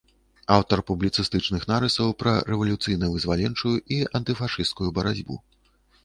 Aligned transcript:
Аўтар 0.53 0.79
публіцыстычных 0.89 1.65
нарысаў 1.71 2.13
пра 2.23 2.33
рэвалюцыйна-вызваленчую 2.51 3.73
і 3.97 4.01
антыфашысцкую 4.21 4.89
барацьбу. 4.97 5.37